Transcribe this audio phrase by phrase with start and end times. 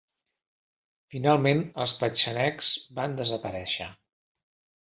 [1.15, 3.93] Finalment els petxenegs van desaparèixer.